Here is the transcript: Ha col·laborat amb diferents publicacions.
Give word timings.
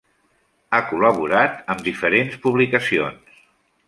Ha 0.69 0.77
col·laborat 0.93 1.59
amb 1.73 1.83
diferents 1.89 2.39
publicacions. 2.47 3.45